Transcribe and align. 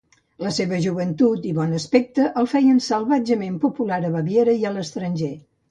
La 0.43 0.51
seva 0.53 0.79
joventut 0.85 1.45
i 1.51 1.51
bon 1.59 1.77
aspecte 1.81 2.27
el 2.43 2.49
feien 2.55 2.83
salvatgement 2.89 3.61
popular 3.69 4.05
a 4.09 4.13
Baviera 4.19 4.59
i 4.65 4.69
a 4.73 4.79
l'estranger. 4.79 5.35